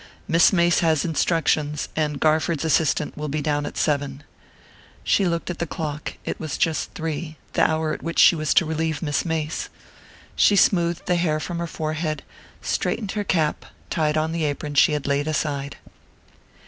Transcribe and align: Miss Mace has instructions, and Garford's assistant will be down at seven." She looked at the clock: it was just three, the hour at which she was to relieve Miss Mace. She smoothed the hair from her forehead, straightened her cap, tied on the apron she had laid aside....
Miss 0.27 0.51
Mace 0.51 0.79
has 0.79 1.05
instructions, 1.05 1.87
and 1.95 2.19
Garford's 2.19 2.65
assistant 2.65 3.15
will 3.15 3.27
be 3.27 3.39
down 3.39 3.67
at 3.67 3.77
seven." 3.77 4.23
She 5.03 5.27
looked 5.27 5.51
at 5.51 5.59
the 5.59 5.67
clock: 5.67 6.15
it 6.25 6.39
was 6.39 6.57
just 6.57 6.93
three, 6.95 7.37
the 7.53 7.69
hour 7.69 7.93
at 7.93 8.01
which 8.01 8.17
she 8.17 8.35
was 8.35 8.55
to 8.55 8.65
relieve 8.65 9.03
Miss 9.03 9.25
Mace. 9.25 9.69
She 10.35 10.55
smoothed 10.55 11.05
the 11.05 11.17
hair 11.17 11.39
from 11.39 11.59
her 11.59 11.67
forehead, 11.67 12.23
straightened 12.63 13.11
her 13.11 13.23
cap, 13.23 13.63
tied 13.91 14.17
on 14.17 14.31
the 14.31 14.43
apron 14.45 14.73
she 14.73 14.93
had 14.93 15.05
laid 15.05 15.27
aside.... 15.27 15.77